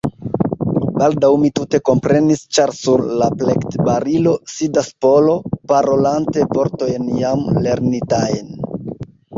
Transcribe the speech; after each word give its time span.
Baldaŭ 1.01 1.29
mi 1.41 1.51
tute 1.59 1.79
komprenis; 1.89 2.41
ĉar, 2.59 2.73
sur 2.79 3.03
la 3.23 3.27
plektbarilo, 3.43 4.35
sidas 4.55 4.91
Polo, 5.07 5.37
parolante 5.75 6.51
vortojn 6.57 7.17
jam 7.23 7.47
lernitajn. 7.69 8.53